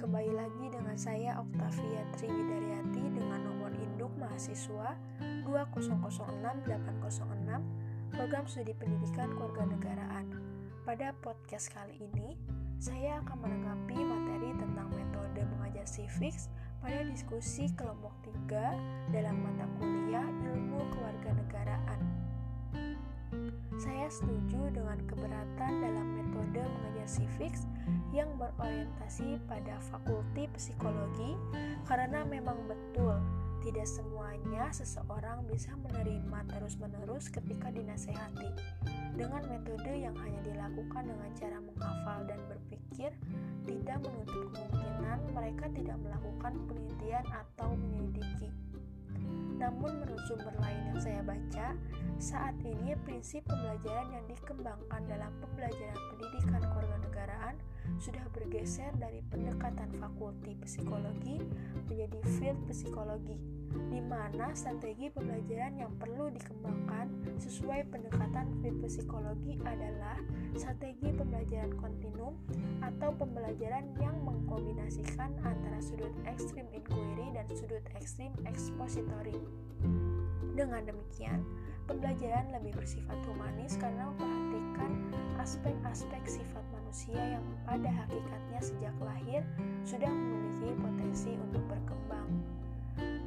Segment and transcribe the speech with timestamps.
[0.00, 4.96] Kembali lagi dengan saya Oktavia Triwidaryati dengan nomor induk mahasiswa
[5.44, 10.32] 2006806 Program Studi Pendidikan Kewarganegaraan.
[10.88, 12.40] Pada podcast kali ini,
[12.80, 16.48] saya akan menanggapi materi tentang metode mengajar civics
[16.80, 18.16] pada diskusi kelompok
[18.48, 22.00] 3 dalam mata kuliah Ilmu Kewarganegaraan.
[23.76, 26.27] Saya setuju dengan keberatan dalam metode
[27.08, 27.64] civics
[28.12, 31.32] yang berorientasi pada fakulti psikologi
[31.88, 33.16] karena memang betul
[33.64, 38.54] tidak semuanya seseorang bisa menerima terus-menerus ketika dinasehati.
[39.18, 43.10] Dengan metode yang hanya dilakukan dengan cara menghafal dan berpikir,
[43.66, 48.67] tidak menutup kemungkinan mereka tidak melakukan penelitian atau menyelidiki.
[49.58, 51.74] Namun menurut sumber lain yang saya baca,
[52.18, 57.54] saat ini prinsip pembelajaran yang dikembangkan dalam pembelajaran pendidikan kewarganegaraan
[58.02, 61.38] sudah bergeser dari pendekatan fakulti psikologi
[61.86, 63.38] menjadi field psikologi,
[63.70, 67.06] di mana strategi pembelajaran yang perlu dikembangkan
[67.38, 70.18] sesuai pendekatan field psikologi adalah
[70.58, 72.34] strategi pembelajaran kontinum
[72.82, 79.36] atau pembelajaran yang mengkombinasikan antara sudut ekstrim inquiry dan sudut ekstrim expository.
[80.54, 81.42] Dengan demikian,
[81.90, 84.90] pembelajaran lebih bersifat humanis karena memperhatikan
[85.42, 89.42] aspek-aspek sifat manusia yang pada hakikatnya sejak lahir
[89.86, 92.30] sudah memiliki potensi untuk berkembang.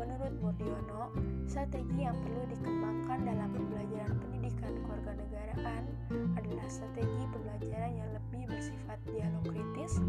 [0.00, 1.12] Menurut Murdiono,
[1.44, 5.84] strategi yang perlu dikembangkan dalam pembelajaran pendidikan kewarganegaraan
[6.32, 8.47] adalah strategi pembelajaran yang lebih
[8.88, 10.00] bersifat dialog kritis,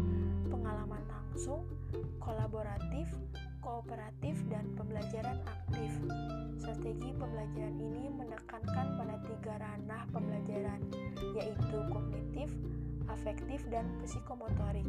[0.48, 1.68] pengalaman langsung,
[2.16, 3.12] kolaboratif,
[3.60, 5.92] kooperatif, dan pembelajaran aktif.
[6.56, 10.80] Strategi pembelajaran ini menekankan pada tiga ranah pembelajaran,
[11.36, 12.48] yaitu kognitif,
[13.12, 14.88] afektif, dan psikomotorik.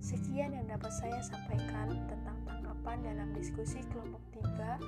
[0.00, 4.80] Sekian yang dapat saya sampaikan tentang tanggapan dalam diskusi kelompok 3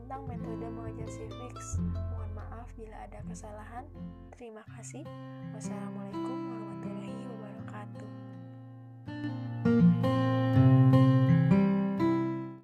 [0.00, 1.76] tentang metode mengajar civics.
[1.92, 3.84] Mohon maaf bila ada kesalahan.
[4.32, 5.04] Terima kasih.
[5.52, 6.67] Wassalamualaikum
[7.78, 8.17] wabarakatuh.